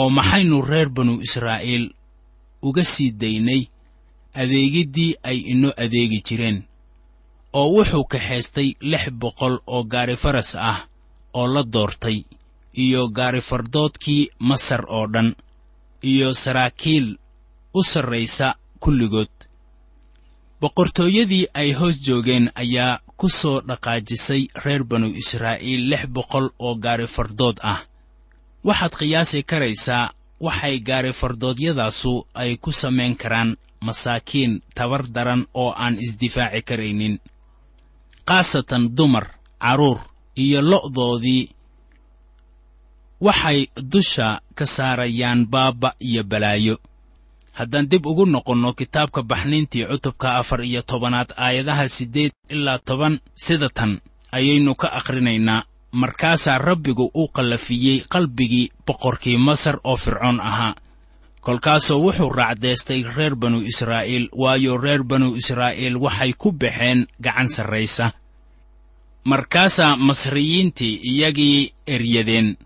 oo 0.00 0.08
maxaynu 0.18 0.56
reer 0.70 0.88
banu 0.96 1.14
israa'iil 1.26 1.84
uga 2.66 2.84
sii 2.92 3.10
daynay 3.22 3.62
adeegiddii 4.40 5.12
ay 5.28 5.38
inoo 5.52 5.72
adeegi 5.84 6.20
jireen 6.26 6.58
oo 7.58 7.68
wuxuu 7.76 8.04
kaxaystay 8.12 8.68
lix 8.90 9.04
boqol 9.20 9.54
oo 9.74 9.82
gaari 9.92 10.16
faras 10.22 10.50
ah 10.70 10.78
oo 11.38 11.46
la 11.54 11.62
doortay 11.74 12.18
iyo 12.84 13.00
gaarifardoodkii 13.16 14.22
masar 14.48 14.82
oo 14.96 15.06
dhan 15.14 15.28
iyo 16.10 16.28
saraakiil 16.42 17.06
u 17.74 17.80
sarraysa 17.92 18.48
kulligood 18.82 19.28
boqortooyadii 20.62 21.46
ay 21.60 21.72
hoos 21.78 21.96
joogeen 22.06 22.46
ayaa 22.62 23.00
ku 23.20 23.28
soo 23.28 23.60
dhaqaajisay 23.68 24.42
reer 24.64 24.82
banu 24.90 25.08
israa'iil 25.22 25.82
lix 25.90 26.02
boqol 26.16 26.46
oo 26.66 26.74
gaarifardood 26.84 27.56
ah. 27.72 27.80
Waxaad 28.66 28.94
qiyaasi 28.98 29.42
karaysaa 29.50 30.12
waxay 30.46 30.76
gaarifardoodyadaasu 30.88 32.12
ay 32.42 32.50
ku 32.62 32.70
samayn 32.80 33.14
karaan 33.22 33.50
masaakiin 33.86 34.52
tabar 34.76 35.02
daran 35.14 35.42
oo 35.62 35.70
aan 35.82 35.94
isdifaaci 36.04 36.62
karaynin. 36.68 37.14
Khaasatan 38.28 38.84
dumar 38.96 39.26
carruur 39.62 39.98
iyo 40.44 40.60
lo'doodii 40.70 41.44
waxay 43.26 43.58
dusha 43.92 44.28
ka 44.54 44.64
saarayaan 44.66 45.40
baabba 45.52 45.90
iyo 46.08 46.22
balaayo 46.30 46.74
haddaan 47.58 47.88
dib 47.90 48.06
ugu 48.06 48.24
noqonno 48.26 48.72
kitaabka 48.72 49.22
baxniintii 49.30 49.84
cutubka 49.90 50.28
afar 50.40 50.60
iyo 50.64 50.82
tobanaad 50.82 51.30
aayadaha 51.36 51.88
siddeed 51.88 52.32
ilaa 52.54 52.78
toban 52.78 53.14
sida 53.44 53.68
tan 53.68 54.00
ayaynu 54.32 54.74
ka 54.74 54.88
akhrinaynaa 54.98 55.64
markaasaa 55.92 56.58
rabbigu 56.58 57.10
u 57.14 57.28
qallafiyey 57.36 57.98
qalbigii 58.12 58.70
boqorkii 58.86 59.36
masar 59.38 59.76
oo 59.84 59.96
fircoon 59.96 60.40
ahaa. 60.40 60.74
Kolkaasoo 61.40 62.00
wuxuu 62.04 62.30
raacdeystay 62.38 63.02
reer 63.16 63.34
banu 63.36 63.58
israa'iil 63.60 64.28
waayo 64.42 64.76
reer 64.84 65.02
banu 65.10 65.28
israa'iil 65.36 65.96
waxay 66.04 66.32
ku 66.32 66.52
baxeen 66.52 67.06
gacan 67.24 67.48
sarraysa. 67.48 68.06
Markaasaa 69.24 69.96
masriyiintii 69.96 71.00
iyagii 71.10 71.72
eryadeen 71.86 72.56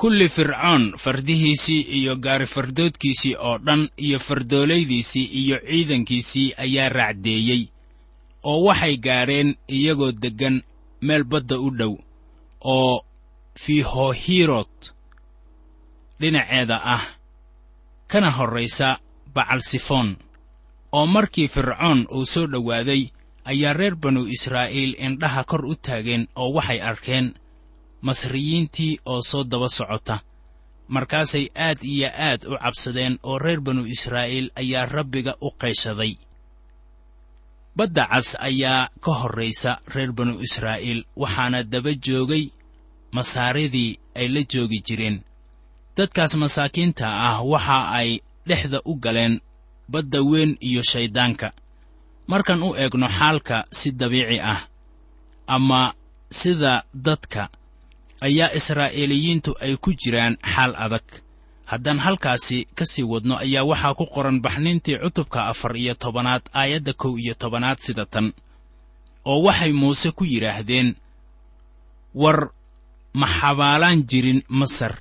kulli 0.00 0.28
fircoon 0.28 0.84
fardihiisii 1.02 1.80
iyo 1.98 2.16
gaarifardoodkiisii 2.24 3.34
oo 3.48 3.58
dhan 3.66 3.82
iyo 4.06 4.18
fardoolaydiisii 4.18 5.24
iyo 5.40 5.56
ciidankiisii 5.68 6.54
ayaa 6.64 6.88
raacdeeyey 6.88 7.62
oo 8.50 8.58
waxay 8.66 8.96
gaadheen 9.06 9.50
iyagoo 9.76 10.12
deggan 10.22 10.56
meel 11.06 11.24
badda 11.24 11.56
u 11.66 11.70
dhow 11.78 11.94
oo 12.74 13.04
fihohirot 13.62 14.76
dhinaceeda 16.20 16.76
ah 16.94 17.04
kana 18.10 18.30
horraysa 18.38 18.88
bacalsifoon 19.34 20.16
oo 20.92 21.06
markii 21.06 21.48
fircoon 21.48 22.06
uu 22.16 22.26
soo 22.32 22.46
dhowaaday 22.52 23.02
ayaa 23.50 23.72
reer 23.72 23.94
banu 24.02 24.22
israa'iil 24.36 24.92
indhaha 25.06 25.44
kor 25.50 25.62
u 25.66 25.74
taageen 25.74 26.28
oo 26.40 26.52
waxay 26.56 26.80
arkeen 26.90 27.26
masriyiintii 28.06 28.98
oo 29.12 29.22
soo 29.30 29.44
daba 29.44 29.68
socota. 29.68 30.16
Markaasay 30.94 31.46
aad 31.66 31.78
iyo 31.92 32.08
aad 32.28 32.40
u 32.50 32.54
cabsadeen 32.62 33.14
oo 33.22 33.38
reer 33.38 33.60
banu 33.60 33.82
israa'iil 33.94 34.46
ayaa 34.60 34.86
rabbiga 34.86 35.32
u 35.40 35.48
qayshaday. 35.60 36.12
Badda 37.76 38.04
cas 38.12 38.28
ayaa 38.48 38.88
ka 39.04 39.12
horraysa 39.20 39.72
reer 39.94 40.12
banu 40.12 40.34
israa'iil 40.46 41.00
waxaana 41.22 41.58
daba 41.72 41.92
joogay 42.06 42.44
masaaridii 43.16 43.90
ay 44.18 44.28
la 44.34 44.42
joogi 44.52 44.80
jireen. 44.86 45.16
Dadkaas 45.96 46.32
masaakiinta 46.42 47.06
ah 47.28 47.38
waxa 47.52 47.78
ay 47.98 48.10
dhexda 48.48 48.78
u 48.84 48.92
galeen 49.04 49.34
badda 49.92 50.20
weyn 50.30 50.52
iyo 50.68 50.82
shayddaanka 50.92 51.48
markaan 52.30 52.62
u 52.62 52.70
eegno 52.82 53.08
xaalka 53.18 53.56
si 53.78 53.88
dabiici 54.00 54.38
ah 54.52 54.60
ama 55.56 55.82
sida 56.38 56.72
dadka 57.06 57.42
ayaa 58.26 58.52
israa'iiliyiintu 58.58 59.50
ay 59.64 59.74
ku 59.82 59.90
jiraan 60.00 60.34
xaal 60.54 60.72
adag. 60.84 61.06
Haddaan 61.70 61.98
halkaasi 62.04 62.58
ka 62.76 62.84
sii 62.92 63.02
wadno 63.12 63.34
ayaa 63.44 63.64
waxaa 63.70 63.94
ku 63.98 64.04
qoran 64.14 64.38
baxniintii 64.44 64.98
cutubka 65.02 65.40
afar 65.52 65.72
iyo 65.82 65.94
tobanaad 66.02 66.42
aayadda 66.60 66.92
kow 67.02 67.12
iyo 67.22 67.34
tobanaad 67.42 67.78
sida 67.86 68.04
tan 68.12 68.26
oo 69.30 69.38
waxay 69.46 69.72
muuse 69.80 70.10
ku 70.18 70.24
yidhaahdeen 70.32 70.88
war 72.22 72.38
ma 73.20 73.26
xabaalaan 73.38 74.00
jirin 74.10 74.40
masar 74.60 74.94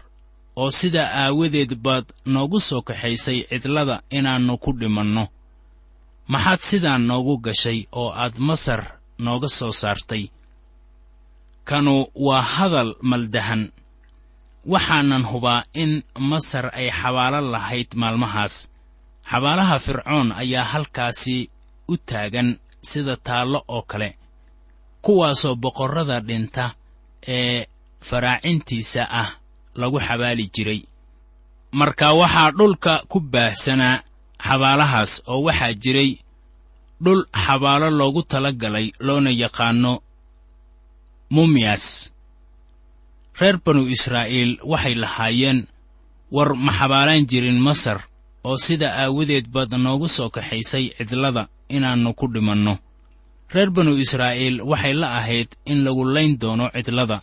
oo 0.62 0.72
sidaa 0.80 1.10
aawadeed 1.26 1.72
baad 1.86 2.06
noogu 2.34 2.60
soo 2.68 2.82
kaxaysay 2.90 3.40
cidlada 3.50 3.96
inaannu 4.18 4.58
ku 4.64 4.72
dhimanno. 4.80 5.26
Maxaad 6.34 6.60
sidaa 6.70 6.98
noogu 7.10 7.34
gashay 7.46 7.80
oo 8.00 8.10
aad 8.24 8.36
masar 8.50 8.82
nooga 9.26 9.50
soo 9.50 9.72
saartay 9.82 10.24
kanu 11.70 11.96
waa 12.26 12.42
hadal 12.54 12.92
maldahan. 13.10 13.64
Waxaanan 14.72 15.24
hubaa 15.32 15.64
in 15.82 15.92
masar 16.30 16.66
ay 16.80 16.88
xabaalo 17.00 17.40
lahayd 17.54 17.90
maalmahaas. 18.02 18.56
Xabaalaha 19.32 19.76
fircoon 19.86 20.30
ayaa 20.42 20.64
halkaasi 20.72 21.38
u 21.88 21.98
taagan 22.10 22.50
sida 22.90 23.16
taallo 23.28 23.60
oo 23.76 23.82
kale 23.92 24.10
kuwaasoo 25.06 25.56
boqorrada 25.64 26.18
dhinta 26.28 26.66
ee 27.38 27.60
faraacintiisa 28.08 29.04
ah 29.22 29.30
lagu 29.80 30.00
xabaali 30.08 30.46
jiray. 30.56 30.82
Marka 31.80 32.08
waxaa 32.22 32.52
dhulka 32.58 32.94
ku 33.12 33.18
baahsanaa 33.34 33.96
xabaalahaas 34.48 35.12
oo 35.32 35.40
waxaa 35.48 35.74
jiray 35.84 36.12
dhul 37.04 37.22
xabaalo 37.46 37.88
loogu 38.00 38.22
tala 38.32 38.52
galay 38.62 38.88
loona 39.06 39.32
yaqaanno 39.44 39.94
mumiyas 41.36 41.86
reer 43.40 43.58
banu 43.66 43.88
israa'iil 43.96 44.52
waxay 44.72 44.96
lahaayeen 45.04 45.60
war 46.36 46.50
ma 46.66 46.72
xabaalaan 46.80 47.26
jirin 47.30 47.60
masar 47.68 48.00
oo 48.44 48.58
sida 48.66 48.88
aawadeed 49.02 49.48
baad 49.56 49.72
noogu 49.86 50.08
soo 50.08 50.30
kaxaysay 50.36 50.86
cidlada 50.98 51.44
inaannu 51.76 52.12
ku 52.20 52.26
dhimanno. 52.34 52.74
Reer 53.54 53.70
banu 53.76 53.92
israa'iil 54.06 54.58
waxay 54.72 54.94
la 55.02 55.08
ahayd 55.20 55.50
in 55.72 55.80
lagu 55.86 56.04
layn 56.16 56.34
doono 56.42 56.66
cidlada. 56.76 57.18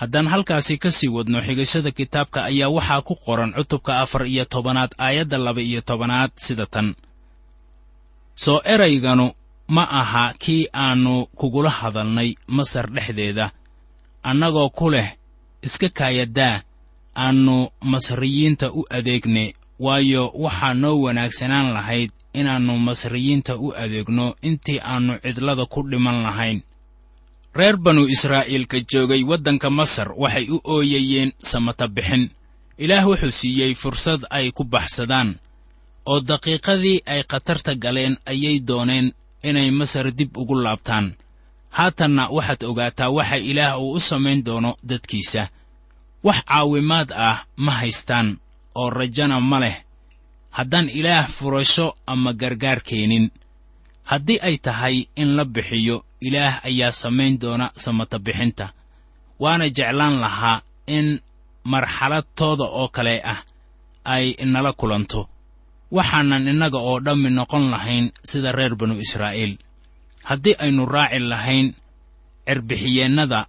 Haddaan 0.00 0.26
halkaasi 0.32 0.74
ka 0.82 0.90
sii 0.90 1.08
wadno 1.16 1.38
xigashada 1.46 1.90
kitaabka 1.98 2.38
ayaa 2.50 2.68
waxaa 2.76 3.02
ku 3.08 3.14
qoran 3.24 3.52
cutubka 3.56 3.92
afar 4.02 4.22
iyo 4.26 4.44
tobanaad 4.44 4.92
aayadda 4.98 5.38
laba 5.46 5.60
iyo 5.62 5.80
tobanaad 5.88 6.32
sida 6.44 6.66
tan. 6.66 6.88
Soo 8.34 8.58
erayganu 8.74 9.26
ma 9.74 9.84
aha 10.00 10.24
kii 10.42 10.62
aannu 10.84 11.14
kugula 11.38 11.70
hadalnay 11.80 12.30
masar 12.56 12.86
dhexdeeda. 12.94 13.46
Annagoo 14.28 14.68
ku 14.78 14.86
leh 14.94 15.08
iska 15.66 15.88
kaayadaa 15.98 16.62
aannu 17.24 17.56
masriyiinta 17.92 18.66
u 18.72 18.80
adeegne 18.96 19.44
waayo 19.84 20.22
waxaa 20.44 20.74
noo 20.82 20.96
wanaagsanaan 21.04 21.68
lahayd 21.76 22.10
inaannu 22.40 22.74
masriyiinta 22.88 23.52
u 23.56 23.68
adeegno 23.82 24.26
intii 24.48 24.80
aannu 24.90 25.14
cidlada 25.24 25.64
ku 25.72 25.80
dhiman 25.90 26.18
lahayn. 26.26 26.58
Reer 27.58 27.76
banu 27.84 28.02
israa'iilka 28.14 28.78
joogay 28.90 29.22
waddanka 29.30 29.68
masar 29.78 30.08
waxay 30.22 30.46
u 30.54 30.56
ooyayeen 30.74 31.30
samata 31.50 31.86
bixin. 31.96 32.24
Ilaah 32.78 33.04
wuxuu 33.08 33.30
siiyey 33.40 33.72
fursad 33.82 34.20
ay 34.36 34.46
ku 34.56 34.64
baxsadaan 34.64 35.30
oo 36.10 36.20
daqiiqadii 36.30 36.98
ay 37.12 37.22
khatarta 37.30 37.72
galeen 37.84 38.14
ayay 38.32 38.56
dooneen 38.68 39.06
inay 39.48 39.70
masar 39.70 40.06
dib 40.18 40.36
ugu 40.36 40.54
laabtaan. 40.64 41.06
Haatanna 41.76 42.24
waxaad 42.36 42.62
ogaataa 42.70 43.10
waxa 43.16 43.36
ilaah 43.50 43.80
uu 43.82 43.92
u 43.96 44.00
samayn 44.00 44.40
doono 44.46 44.70
dadkiisa. 44.88 45.42
Wax 46.26 46.38
caawimaad 46.48 47.10
ah 47.28 47.38
ma 47.64 47.72
haystaan 47.80 48.28
oo 48.80 48.90
rajana 48.90 49.40
ma 49.40 49.58
leh. 49.64 49.76
Haddaan 50.56 50.88
ilaah 50.88 51.26
furasho 51.36 51.86
ama 52.06 52.32
gargaar 52.40 52.80
keenin. 52.88 53.26
Haddii 54.10 54.38
ay 54.48 54.56
tahay 54.66 54.96
in 55.16 55.30
la 55.36 55.44
bixiyo 55.44 55.96
ilaah 56.20 56.54
ayaa 56.68 56.92
samayn 56.92 57.38
doona 57.42 57.66
samata 57.82 58.18
bixinta. 58.18 58.66
Waana 59.42 59.66
jeclaan 59.76 60.16
lahaa 60.24 60.58
in 60.86 61.20
marxaladtooda 61.72 62.64
oo 62.64 62.88
kale 62.96 63.14
ah 63.32 63.40
ay 64.04 64.34
nala 64.52 64.72
kulanto 64.72 65.20
waxaanan 65.96 66.48
innaga 66.52 66.78
oo 66.88 66.96
dhammi 67.06 67.30
noqon 67.38 67.64
lahayn 67.74 68.06
sida 68.30 68.50
reer 68.58 68.74
banu 68.80 68.94
israa'iil. 69.04 69.54
Haddii 70.28 70.56
aynu 70.64 70.82
raaci 70.94 71.18
lahayn 71.32 71.66
cirbixiyeennada 72.46 73.40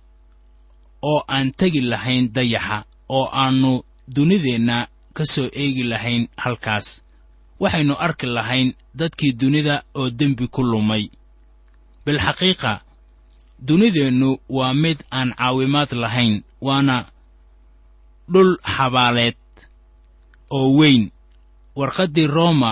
oo 1.12 1.20
aan 1.36 1.48
tegi 1.60 1.82
lahayn 1.92 2.24
dayaxa 2.36 2.78
oo 3.18 3.26
aannu 3.42 3.72
dunideenna 4.16 4.78
ka 5.18 5.24
soo 5.34 5.48
eegi 5.62 5.84
lahayn 5.92 6.24
halkaas 6.44 6.88
waxaynu 7.62 7.94
arki 8.06 8.28
lahayn 8.38 8.70
dadkii 9.00 9.34
dunida 9.42 9.76
oo 10.00 10.08
dembi 10.20 10.46
ku 10.56 10.62
lumay. 10.72 11.04
Bilxaqiiqa 12.06 12.72
dunideennu 13.68 14.30
waa 14.58 14.74
mid 14.84 15.00
aan 15.18 15.30
caawimaad 15.40 15.92
lahayn 16.04 16.36
waana 16.68 16.98
dhul 18.34 18.52
xabaaleed 18.76 19.38
oo 20.58 20.68
weyn 20.80 21.04
warqaddii 21.76 22.28
rooma 22.28 22.72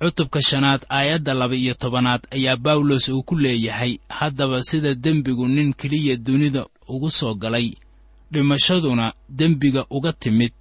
cutubka 0.00 0.40
shanaad 0.42 0.82
aayadda 0.90 1.34
laba-iyo 1.34 1.74
tobanaad 1.74 2.22
ayaa 2.36 2.56
bawlos 2.56 3.08
uu 3.08 3.22
ku 3.22 3.34
leeyahay 3.36 3.98
haddaba 4.08 4.62
sida 4.62 4.94
dembigu 4.94 5.48
nin 5.48 5.72
keliya 5.74 6.16
dunida 6.16 6.66
ugu 6.88 7.10
soo 7.10 7.34
galay. 7.34 7.68
Dhimashaduna 8.32 9.12
dembiga 9.28 9.86
uga 9.90 10.12
timid. 10.12 10.52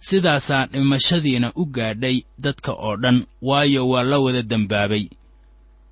Sidaasaa 0.00 0.66
dhimashadiina 0.66 1.52
u 1.54 1.64
gaadhay 1.66 2.22
dadka 2.38 2.72
oo 2.72 2.96
dhan 2.96 3.18
waayo 3.42 3.88
waa 3.88 4.02
la 4.02 4.18
wada 4.18 4.42
dembaabay. 4.42 5.04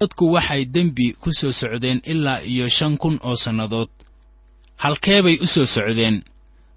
Dadku 0.00 0.32
waxay 0.32 0.64
dembi 0.64 1.12
ku 1.22 1.32
soo 1.32 1.52
socdeen 1.52 2.00
ilaa 2.04 2.40
iyo 2.42 2.68
shan 2.68 2.96
kun 2.96 3.18
oo 3.22 3.36
sannadood. 3.36 3.88
Halkeebay 4.76 5.36
u 5.42 5.46
soo 5.46 5.66
socdeen? 5.66 6.22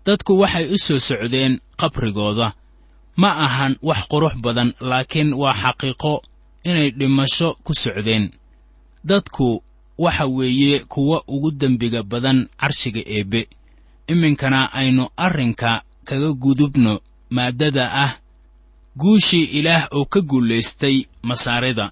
Dadku 0.06 0.40
waxay 0.40 0.66
u 0.74 0.78
soo 0.86 1.00
socdeen 1.00 1.60
qabrigooda 1.80 2.54
ma 3.22 3.30
ahan 3.46 3.74
wax 3.88 4.02
qurux 4.12 4.36
badan 4.44 4.70
laakiin 4.90 5.30
waa 5.42 5.54
xaqiiqo 5.64 6.14
inay 6.70 6.90
dhimasho 7.00 7.50
ku 7.66 7.74
socdeen. 7.74 8.26
Dadku 9.04 9.64
waxa 9.98 10.26
weeye 10.38 10.80
kuwa 10.80 11.24
ugu 11.28 11.52
dembiga 11.52 12.04
badan 12.04 12.40
carshiga 12.60 13.02
eebbe. 13.16 13.42
Iminkana 14.08 14.60
aynu 14.80 15.04
arrinka 15.18 15.72
kaga 16.08 16.30
gudubno 16.34 16.94
maaddada 17.30 17.86
ah 18.06 18.14
guushii 18.96 19.44
ilaah 19.60 19.88
oo 19.92 20.06
ka 20.06 20.22
guulaystay 20.22 21.06
masaarida. 21.24 21.92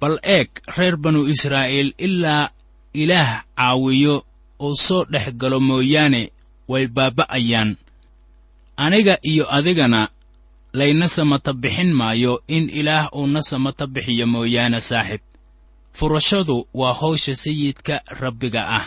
Bal 0.00 0.18
eeg 0.22 0.48
reer 0.76 0.96
banu 0.96 1.26
israa'iil 1.28 1.90
ilaa 1.98 2.50
ilaah 2.94 3.42
caawiyo 3.56 4.24
uu 4.60 4.76
soo 4.76 5.04
dhex 5.12 5.26
galo 5.40 5.60
mooyaane 5.60 6.22
way 6.68 6.86
baaba'ayaan. 6.86 7.76
Aniga 8.76 9.18
iyo 9.22 9.44
adigana 9.54 10.08
layna 10.78 11.06
samata 11.16 11.52
bixin 11.62 11.90
maayo 12.00 12.32
in 12.56 12.64
ilaah 12.80 13.06
uuna 13.18 13.40
samata 13.50 13.84
bixiyo 13.94 14.26
mooyaane 14.34 14.80
saaxib. 14.90 15.20
Furashadu 15.98 16.56
waa 16.80 16.94
hawsha 17.00 17.34
sayidka 17.34 17.94
rabbiga 18.20 18.62
ah. 18.78 18.86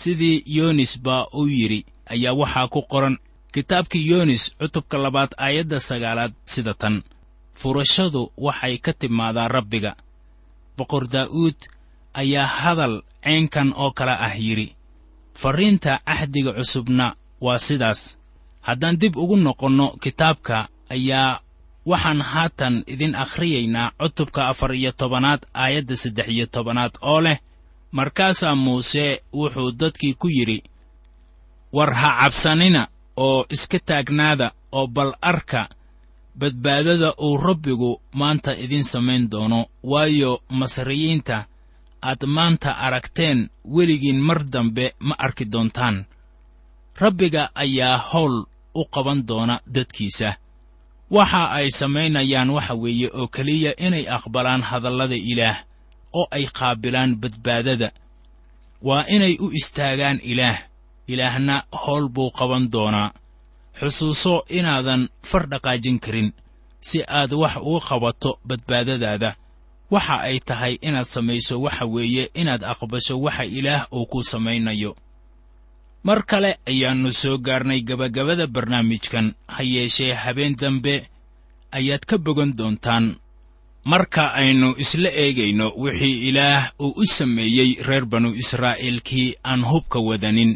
Sidii 0.00 0.42
yoonis 0.56 0.92
baa 1.04 1.26
uu 1.38 1.48
yidhi 1.58 1.80
ayaa 2.12 2.32
waxaa 2.40 2.68
ku 2.74 2.80
qoran. 2.92 3.16
Kitaabkii 3.54 4.08
yoonis 4.10 4.42
cutubka 4.58 4.96
labaad 5.04 5.30
aayadda 5.44 5.78
sagaalaad 5.88 6.32
sida 6.52 6.74
tan. 6.74 6.96
Furashadu 7.60 8.22
waxay 8.46 8.76
ka 8.84 8.92
timaadaa 9.00 9.48
rabbiga. 9.56 9.92
Boqor 10.76 11.04
daa'uud 11.14 11.56
ayaa 12.20 12.46
hadal 12.60 12.94
ceenkan 13.24 13.68
oo 13.82 13.90
kale 13.98 14.12
ah 14.26 14.34
yidhi 14.46 14.68
farriinta 15.40 15.92
cahdiga 16.08 16.52
cusubna 16.58 17.06
waa 17.44 17.58
sidaas. 17.66 18.00
Haddaan 18.66 18.96
dib 19.00 19.14
ugu 19.16 19.36
noqonno 19.36 19.86
kitaabka 20.02 20.56
ayaa 20.96 21.40
waxaan 21.90 22.20
haatan 22.32 22.74
idin 22.92 23.14
akhriyaynaa 23.24 23.92
cutubka 24.00 24.40
afar 24.52 24.70
iyo 24.80 24.92
tobanaad 25.00 25.42
aayadda 25.62 25.96
saddex 26.02 26.28
iyo 26.34 26.46
tobanaad 26.54 26.94
oo 27.10 27.20
leh 27.26 27.38
markaasaa 27.98 28.54
muuse 28.64 29.22
wuxuu 29.38 29.70
dadkii 29.80 30.14
ku 30.20 30.28
yidhi 30.36 30.58
war 31.76 31.92
ha 32.00 32.08
cabsanina 32.20 32.82
oo 33.26 33.46
iska 33.54 33.78
taagnaada 33.88 34.46
oo 34.78 34.86
bal 34.96 35.12
arka 35.30 35.62
badbaadada 36.40 37.14
uu 37.26 37.36
rabbigu 37.46 37.90
maanta 38.20 38.52
idiin 38.64 38.84
samayn 38.84 39.30
doono. 39.32 39.60
Waayo 39.92 40.32
masriyiinta 40.60 41.38
aad 42.08 42.22
maanta 42.36 42.70
aragteen 42.86 43.38
weligiin 43.74 44.20
mar 44.28 44.40
dambe 44.52 44.86
ma 45.06 45.14
arki 45.18 45.44
doontaan. 45.52 45.96
Rabbiga 47.02 47.42
ayaa 47.54 47.98
howl 47.98 48.36
u 48.74 48.82
qaban 48.94 49.20
doona 49.28 49.60
dadkiisa 49.74 50.30
waxa 51.10 51.42
ay 51.58 51.68
samaynayaan 51.70 52.50
waxa 52.56 52.74
weeye 52.82 53.08
oo 53.18 53.26
keliya 53.34 53.72
inay 53.86 54.04
aqbalaan 54.16 54.62
hadallada 54.70 55.16
ilaah 55.32 55.58
oo 56.18 56.26
ay 56.36 56.44
qaabilaan 56.58 57.12
badbaadada. 57.22 57.88
Waa 58.82 59.04
inay 59.14 59.34
u 59.40 59.50
istaagaan 59.60 60.18
ilaah. 60.22 60.58
Ilaahna 61.12 61.56
howl 61.82 62.08
buu 62.08 62.30
qaban 62.38 62.70
doonaa. 62.72 63.10
Xusuuso 63.78 64.34
inaadan 64.48 65.02
far 65.22 65.44
dhaqaajin 65.50 65.98
karin 66.04 66.32
si 66.80 66.98
aad 67.18 67.32
wax 67.32 67.54
uga 67.70 67.80
qabato 67.88 68.30
badbaadadaada. 68.48 69.30
Waxa 69.90 70.16
ay 70.28 70.38
tahay 70.48 70.74
inaad 70.86 71.06
samayso 71.14 71.54
waxa 71.64 71.84
weeye 71.94 72.24
inaad 72.40 72.62
aqbasho 72.72 73.14
waxa 73.20 73.44
ilaah 73.58 73.86
uu 73.92 74.06
ku 74.06 74.22
samaynayo 74.22 74.96
mar 76.02 76.20
kale 76.30 76.50
ayaannu 76.70 77.12
soo 77.12 77.38
gaarnay 77.46 77.80
gebagabada 77.88 78.46
barnaamijkan 78.46 79.26
ha 79.54 79.62
yeeshee 79.74 80.12
habeen 80.22 80.54
dambe 80.60 80.94
ayaad 81.78 82.04
ka 82.10 82.16
bogan 82.18 82.52
doontaan. 82.58 83.06
Marka 83.84 84.24
aynu 84.40 84.68
isla 84.84 85.08
eegayno 85.22 85.66
wixii 85.82 86.28
ilaah 86.28 86.72
uu 86.84 86.92
u 87.02 87.04
sameeyey 87.06 87.70
reer 87.88 88.04
banu 88.12 88.34
israa'iilkii 88.42 89.34
aan 89.50 89.62
hubka 89.70 89.98
wadanin 90.08 90.52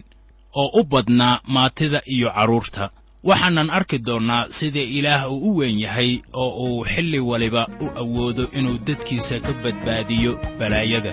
oo 0.60 0.68
u 0.80 0.84
badnaa 0.84 1.40
maatida 1.54 2.00
iyo 2.14 2.28
carruurta 2.36 2.90
waxaanan 3.28 3.70
arki 3.78 3.98
doonnaa 4.06 4.46
sida 4.50 4.80
ilaah 4.98 5.22
uu 5.32 5.40
u 5.48 5.56
weyn 5.58 5.78
yahay 5.84 6.20
oo 6.32 6.50
uu 6.66 6.84
xilli 6.92 7.18
waliba 7.30 7.62
u 7.80 7.86
awoodo 8.02 8.44
inuu 8.58 8.78
dadkiisa 8.86 9.40
ka 9.44 9.52
badbaadiyo 9.62 10.32
balaayada 10.58 11.12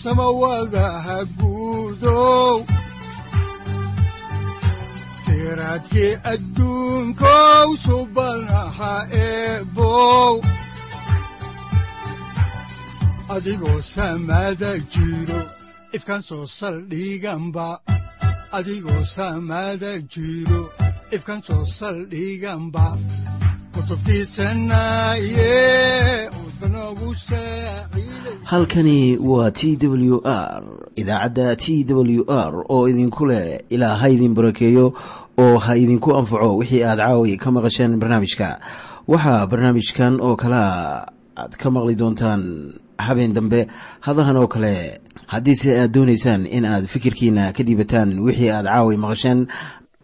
samawadaha 0.00 1.18
guudow 1.38 2.64
siraadkii 5.24 6.14
adduunkow 6.32 7.68
subanaha 7.84 8.94
eebow 9.12 10.40
adigoo 13.34 13.82
samada 13.82 14.78
jiro 14.92 15.40
ifkan 15.92 16.22
soo 16.22 16.46
saldhiganba 16.46 17.80
adigoo 18.52 19.04
samada 19.04 19.98
jiro 20.12 20.72
ifkan 21.12 21.42
soo 21.46 21.66
saldhiganba 21.66 22.96
kutubtiisanaye 23.74 26.28
udbanogu 26.44 27.14
saaciiday 27.14 28.09
halkani 28.50 29.16
waa 29.18 29.50
t 29.50 29.76
w 29.86 30.20
r 30.24 30.62
idaacadda 30.96 31.56
t 31.56 31.84
w 31.88 32.24
r 32.28 32.64
oo 32.68 32.88
idinku 32.88 33.26
leh 33.26 33.60
ilaa 33.70 33.94
ha 33.94 34.08
idin 34.08 34.34
barakeeyo 34.34 34.92
oo 35.38 35.58
ha 35.58 35.76
idinku 35.76 36.16
anfaco 36.16 36.56
wixii 36.56 36.82
aad 36.82 36.98
caawi 36.98 37.36
ka 37.36 37.50
maqasheen 37.50 37.96
barnaamijka. 38.00 38.58
Waxaa 39.06 39.46
barnaamijkan 39.46 40.18
oo 40.20 40.36
kalea 40.36 41.06
aad 41.36 41.56
ka 41.56 41.70
maqli 41.70 41.94
doontaan 41.94 42.74
habeen 42.98 43.34
dambe 43.34 43.68
hadahan 44.00 44.36
oo 44.36 44.46
kale 44.48 44.98
haddiise 45.26 45.80
aad 45.80 45.92
doonaysaan 45.94 46.46
in 46.46 46.64
aad 46.64 46.86
fikirkiina 46.86 47.52
ka 47.52 47.62
dhiibataan 47.62 48.18
wixii 48.18 48.50
aad 48.50 48.66
caawi 48.66 48.96
maqasheen 48.96 49.46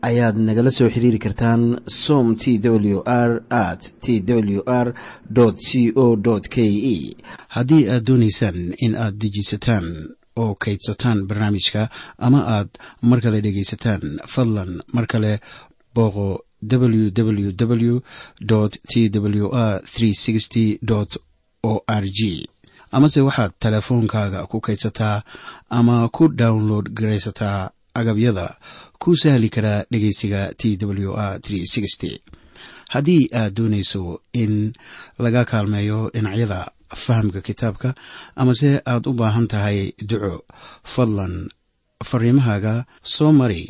ayaad 0.09 0.37
nagala 0.47 0.71
soo 0.71 0.89
xiriiri 0.95 1.19
kartaan 1.19 1.63
som 2.05 2.27
t 2.41 2.59
w 2.63 3.03
r 3.07 3.31
at 3.51 3.83
t 4.03 4.21
w 4.57 4.63
r 4.67 4.95
c 5.67 5.93
o 6.05 6.17
k 6.55 6.57
e. 6.95 7.17
Haddii 7.55 7.89
aad 7.91 8.05
doonaysaan 8.09 8.59
in 8.85 8.95
aad 9.05 9.15
dejiisataan 9.23 9.87
oo 10.43 10.55
kaydsataan 10.63 11.19
barnaamijka 11.29 11.83
ama 12.27 12.41
aad 12.57 12.69
mar 13.09 13.21
kale 13.25 13.41
dhegaysataan 13.45 14.03
fadlan 14.33 14.73
mar 14.95 15.07
kale 15.13 15.33
booqo 15.95 16.27
www 16.71 17.51
t 17.57 17.65
w 19.25 19.47
r 19.53 19.83
o 21.63 21.73
r 21.87 22.05
g. 22.19 22.49
Amase 22.93 23.21
waxaad 23.21 23.53
teleefoonkaaga 23.59 24.47
ku 24.51 24.61
kaydsataa 24.61 25.23
ama 25.79 26.09
ku 26.09 26.29
download 26.29 26.87
garaysataa 26.99 27.71
agabyada 27.95 28.47
ku 29.03 29.17
sahli 29.17 29.49
karaa 29.55 29.85
dhegeysiga 29.91 30.41
t 30.59 30.77
w 30.81 31.13
r 31.15 31.41
haddii 32.93 33.29
aad 33.41 33.55
doonayso 33.57 34.03
in 34.33 34.73
laga 35.19 35.43
kaalmeeyo 35.51 36.11
dhinacyada 36.15 36.61
fahamka 37.05 37.41
kitaabka 37.41 37.95
amase 38.41 38.71
aad 38.93 39.07
u 39.11 39.13
baahan 39.21 39.47
tahay 39.53 39.93
duco 40.09 40.35
fadlan 40.93 41.35
fariimahaaga 42.09 42.75
soo 43.03 43.33
mari 43.33 43.63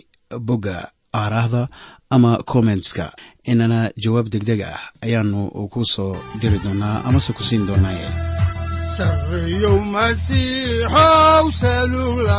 bogga 0.49 0.77
aaraahda 1.21 1.63
ama 2.11 2.31
kommentska 2.53 3.07
inana 3.51 3.81
jawaab 4.03 4.27
degdeg 4.33 4.61
ah 4.63 4.81
ayaanu 5.05 5.41
ku 5.73 5.81
soo 5.95 6.13
diri 6.41 6.59
doonaa 6.65 7.03
amase 7.09 7.31
ku 7.37 7.43
siin 7.49 7.67
doonaaye 7.69 8.09
sareeyow 8.97 9.79
masiixow 9.95 11.45
salula 11.63 12.39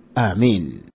aamiin 0.15 0.90